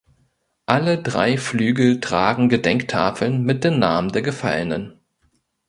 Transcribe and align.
Alle 0.65 0.97
drei 0.99 1.37
Flügel 1.37 1.99
tragen 1.99 2.49
Gedenktafeln 2.49 3.43
mit 3.43 3.63
den 3.63 3.77
Namen 3.77 4.09
der 4.11 4.23
Gefallenen. 4.23 4.97